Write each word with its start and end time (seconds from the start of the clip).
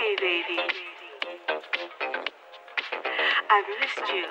Hey, 0.00 0.16
baby. 0.16 0.56
I've 3.50 3.64
missed 3.80 4.08
you. 4.14 4.24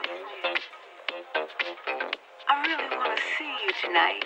I 2.50 2.66
really 2.66 2.98
want 2.98 3.16
to 3.16 3.24
see 3.38 3.54
you 3.66 3.72
tonight. 3.86 4.26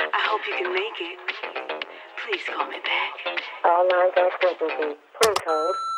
I 0.00 0.20
hope 0.24 0.40
you 0.48 0.54
can 0.56 0.72
make 0.72 0.98
it. 1.00 1.18
Please 2.24 2.40
call 2.48 2.66
me 2.66 2.78
back. 2.82 3.42
All 3.62 3.86
lines 3.92 4.14
are 4.16 4.30
busy. 4.40 4.96
Please 5.20 5.36
hold. 5.46 5.95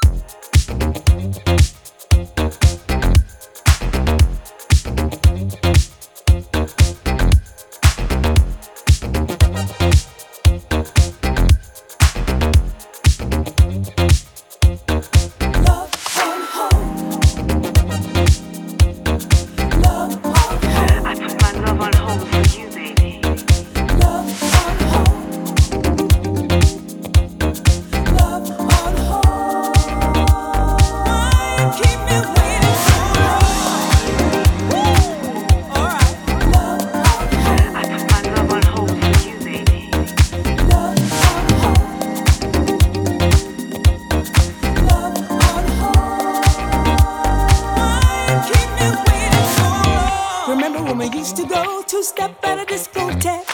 to 51.39 51.47
go 51.47 51.83
two 51.87 52.03
step 52.03 52.35
at 52.43 52.59
a 52.59 52.65
discotheque. 52.65 53.45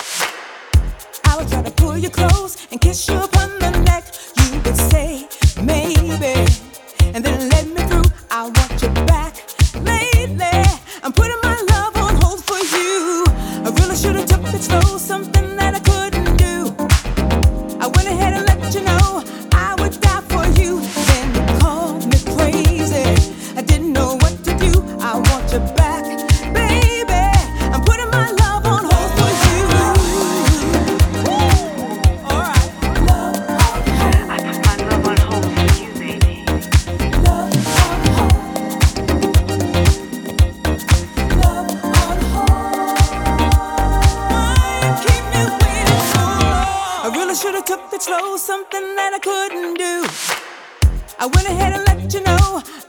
I 1.26 1.36
was 1.36 1.50
trying 1.50 1.64
to 1.64 1.70
pull 1.72 1.98
you 1.98 2.08
close 2.08 2.56
and 2.70 2.80
kiss 2.80 3.06
your. 3.08 3.33
I 51.24 51.26
went 51.26 51.48
ahead 51.48 51.72
and 51.72 51.86
let 51.86 52.12
you 52.12 52.20
know. 52.20 52.83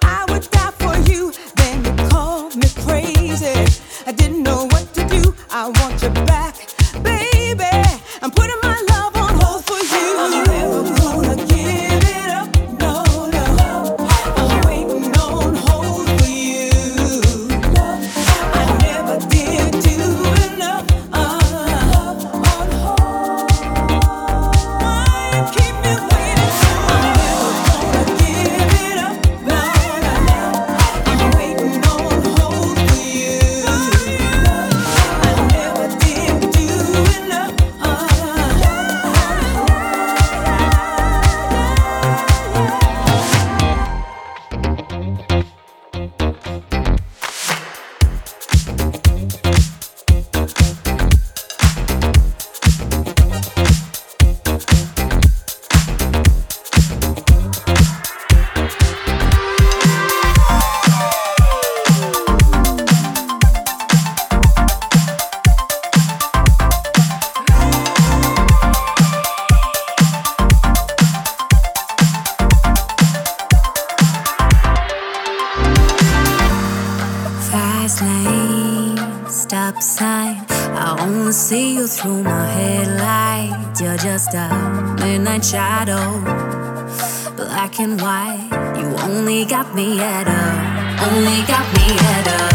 black 87.76 87.80
and 87.80 88.02
white. 88.02 88.78
You 88.80 88.88
only 89.04 89.46
got 89.46 89.74
me 89.76 90.00
at 90.00 90.28
a, 90.28 91.06
only 91.06 91.42
got 91.48 91.74
me 91.74 91.98
at 91.98 92.52
a. 92.52 92.55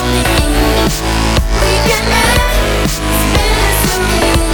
We 0.00 1.74
can 1.84 2.04
spend 2.88 3.76
so 3.84 4.51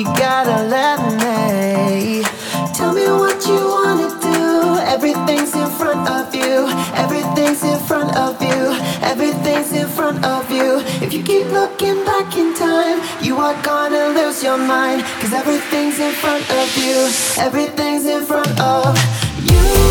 you 0.00 0.06
gotta 0.16 0.66
let 0.68 0.98
me. 1.20 2.22
Tell 2.72 2.94
me 2.94 3.04
what 3.22 3.46
you 3.46 3.60
wanna 3.76 4.08
do. 4.22 4.78
Everything's 4.94 5.54
in 5.54 5.68
front 5.78 6.08
of 6.08 6.34
you. 6.34 6.68
Everything's 6.94 7.62
in 7.62 7.78
front 7.80 8.16
of 8.16 8.40
you. 8.40 8.60
Everything's 9.02 9.72
in 9.72 9.86
front 9.88 10.24
of 10.24 10.50
you. 10.50 10.78
If 11.04 11.12
you 11.12 11.22
keep 11.22 11.46
looking 11.48 12.02
back 12.06 12.34
in 12.34 12.54
time, 12.54 12.98
you 13.20 13.36
are 13.36 13.56
gonna 13.62 14.08
lose 14.18 14.42
your 14.42 14.56
mind. 14.56 15.02
Cause 15.20 15.34
everything's 15.34 15.98
in 15.98 16.12
front 16.12 16.48
of 16.50 16.68
you. 16.78 16.98
Everything's 17.36 18.06
in 18.06 18.24
front 18.24 18.58
of 18.58 18.96
you. 19.50 19.89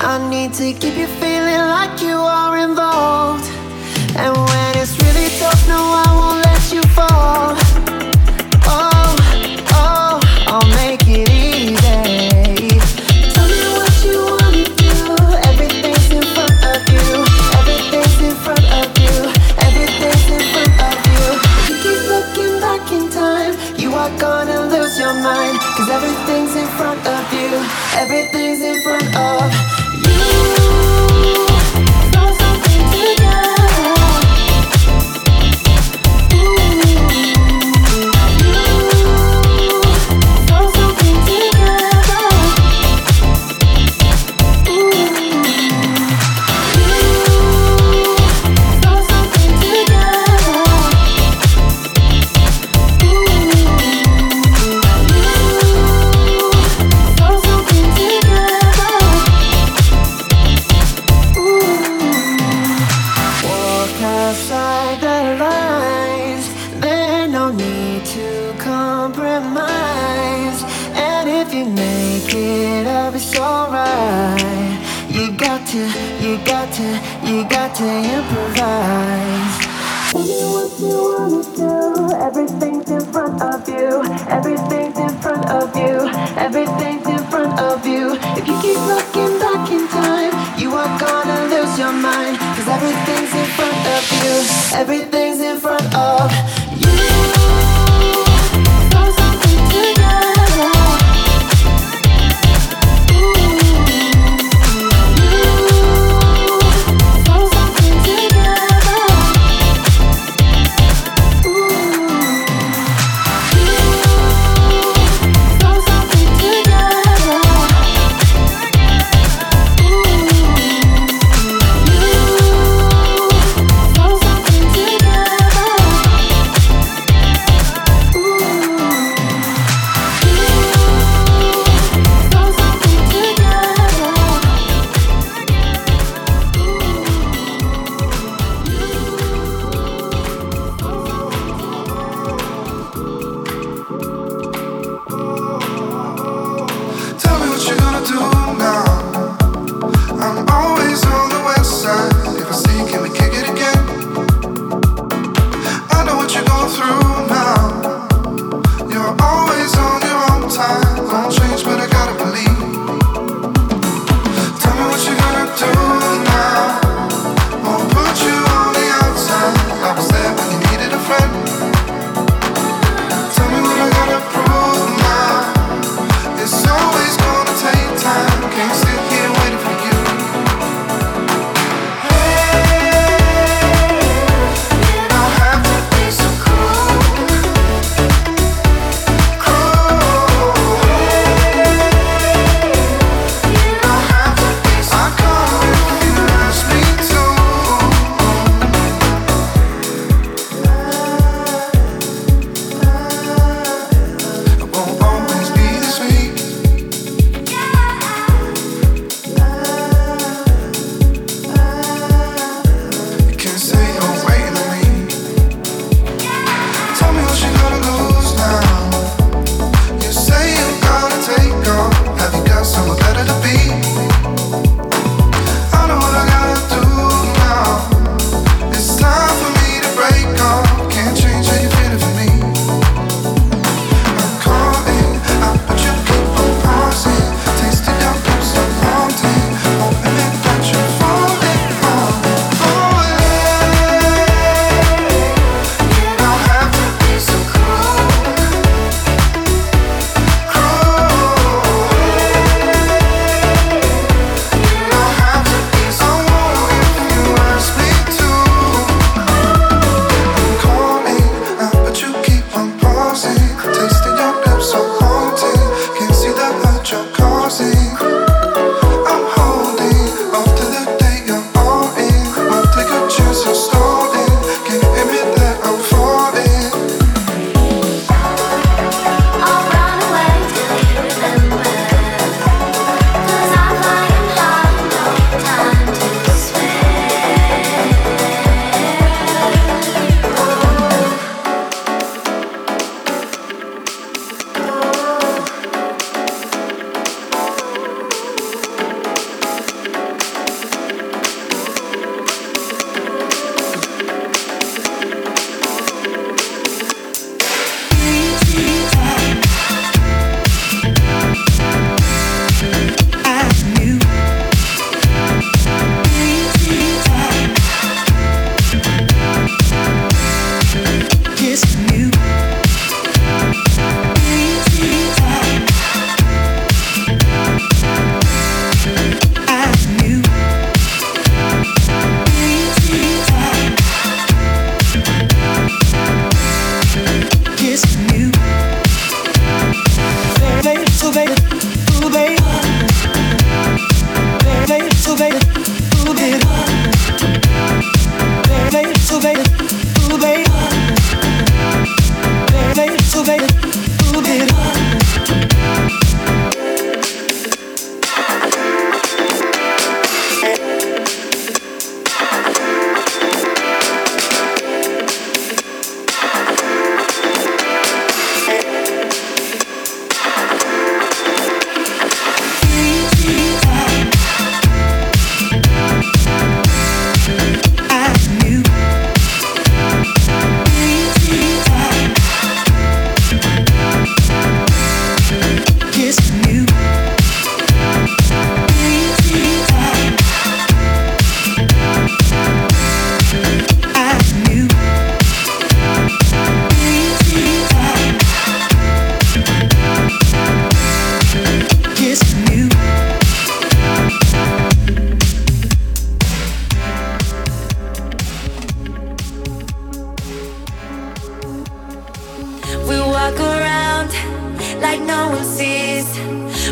I 0.00 0.16
need 0.30 0.54
to 0.54 0.72
keep 0.74 0.96
you 0.96 1.08
feeling 1.18 1.58
like 1.74 2.00
you 2.00 2.14
are 2.14 2.56
involved. 2.58 3.44
And 4.14 4.30
when 4.30 4.70
it's 4.78 4.94
really 5.02 5.28
tough, 5.40 5.66
no, 5.66 5.74
I 5.74 6.06
won't 6.14 6.40
let 6.46 6.62
you 6.72 6.82
fall. 6.94 7.58
Oh, 8.70 9.16
oh, 9.74 10.20
I'll 10.46 10.68
make 10.78 11.02
it 11.02 11.28
easy. 11.28 11.74
Tell 13.34 13.48
me 13.50 13.62
what 13.74 13.94
you 14.06 14.18
wanna 14.38 14.64
do. 14.78 14.94
Everything's 15.50 16.10
in 16.14 16.22
front 16.30 16.58
of 16.62 16.80
you. 16.94 17.08
Everything's 17.58 18.18
in 18.22 18.34
front 18.38 18.66
of 18.78 18.86
you. 19.02 19.16
Everything's 19.66 20.26
in 20.30 20.44
front 20.54 20.74
of 20.88 20.96
you. 21.10 21.26
You 21.66 21.74
keep 21.82 22.00
looking 22.06 22.54
back 22.62 22.86
in 22.92 23.10
time, 23.10 23.54
you 23.76 23.94
are 23.94 24.14
gonna 24.18 24.70
lose 24.70 24.96
your 24.96 25.14
everything's 25.90 26.54
in 26.54 26.68
front 26.78 27.04
of 27.06 27.32
you. 27.32 27.50
Everything's 27.98 28.62
in 28.62 28.80
front 28.82 29.16
of 29.16 29.77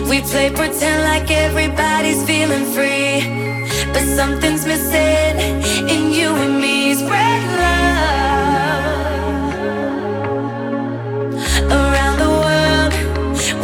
We 0.09 0.21
play 0.23 0.51
pretend 0.51 1.03
like 1.03 1.31
everybody's 1.33 2.23
feeling 2.25 2.65
free, 2.67 3.21
but 3.93 4.05
something's 4.05 4.65
missing 4.65 5.37
in 5.89 6.13
you 6.13 6.29
and 6.29 6.61
me's 6.61 7.03
red 7.03 7.43
love. 7.61 7.97
Around 11.73 12.19
the 12.25 12.31
world, 12.45 12.93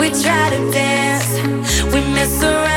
we 0.00 0.10
try 0.20 0.50
to 0.50 0.70
dance, 0.72 1.30
we 1.94 2.00
mess 2.12 2.42
around. 2.42 2.71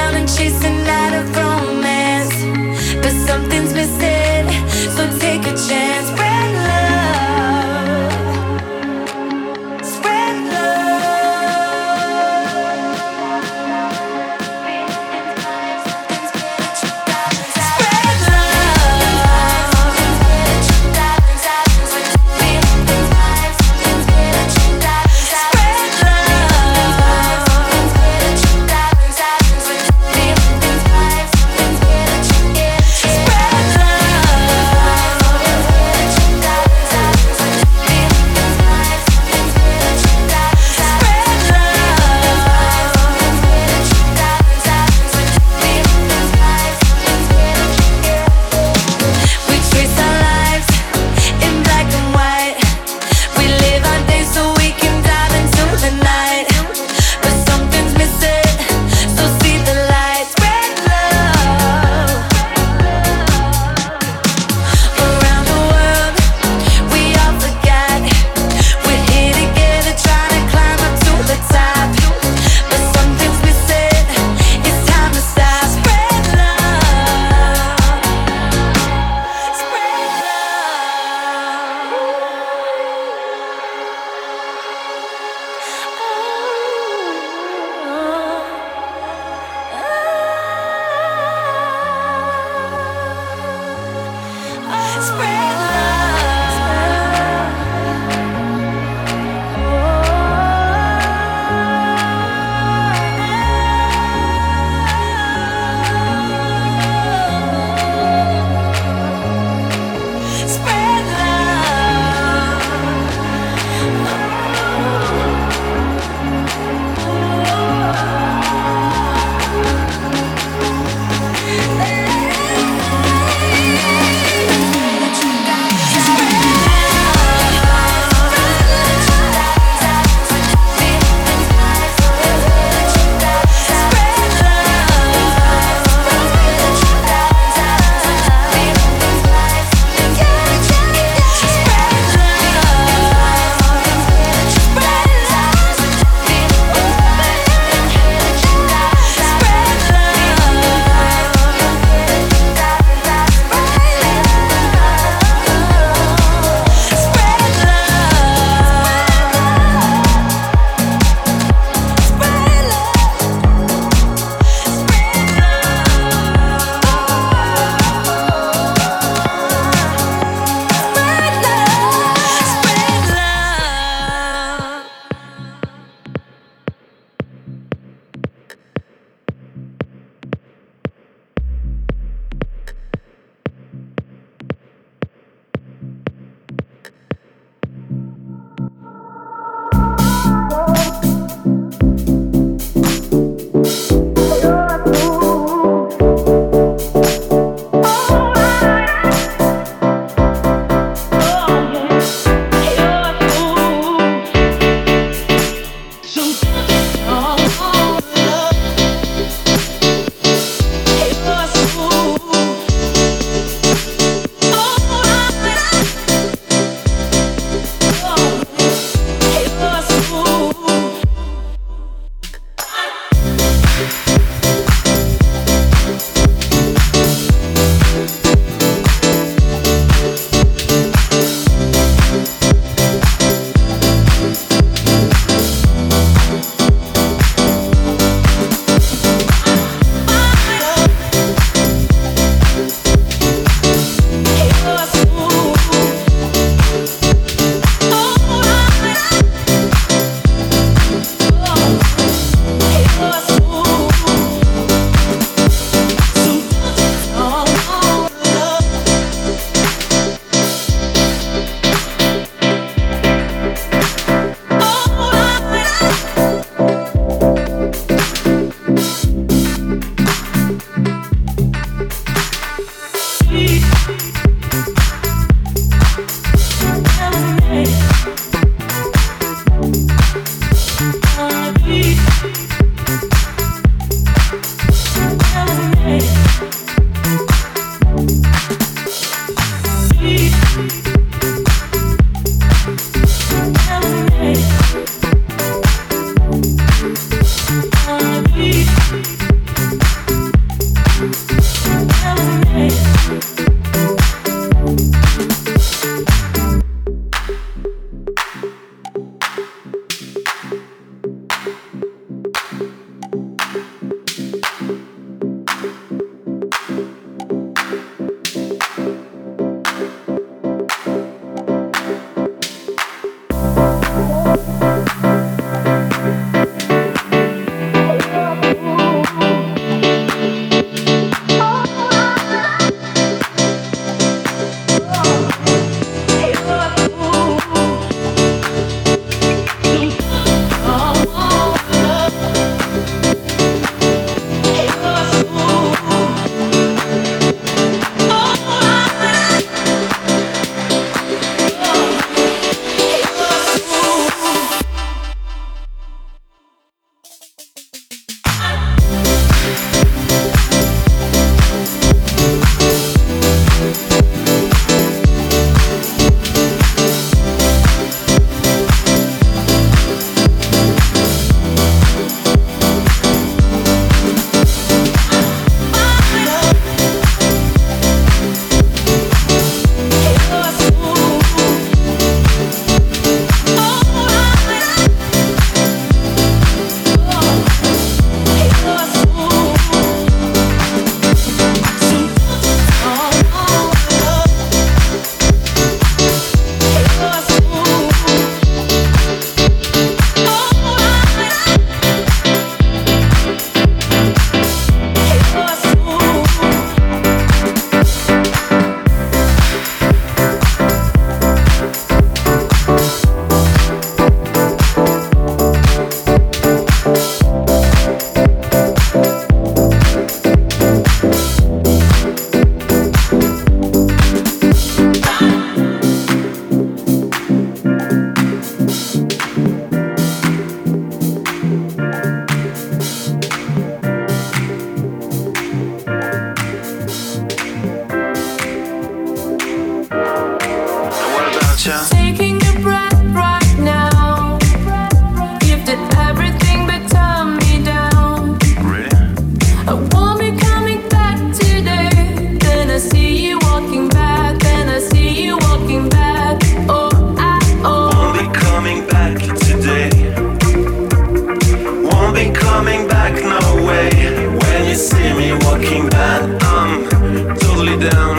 To 467.91 468.14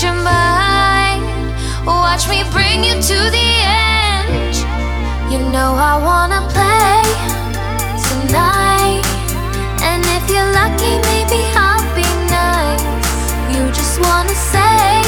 Your 0.00 0.12
mind. 0.12 1.24
Watch 1.84 2.28
me 2.28 2.44
bring 2.52 2.84
you 2.84 2.94
to 2.94 3.18
the 3.36 3.48
end. 3.66 4.54
You 5.28 5.40
know 5.50 5.74
I 5.74 5.98
wanna 5.98 6.40
play 6.54 7.02
tonight. 8.08 9.02
And 9.82 10.04
if 10.16 10.30
you're 10.30 10.52
lucky, 10.52 10.94
maybe 11.10 11.42
I'll 11.56 11.82
be 11.96 12.06
nice. 12.30 12.84
You 13.52 13.66
just 13.72 13.98
wanna 14.00 14.36
say 14.36 15.02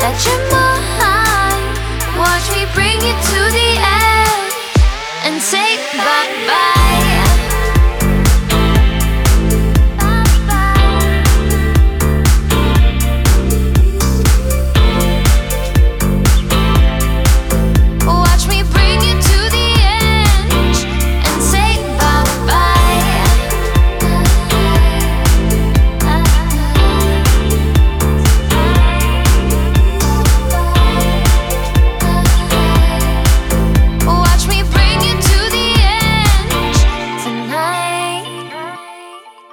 that 0.00 0.22
you're 0.26 0.52
mine. 0.52 0.99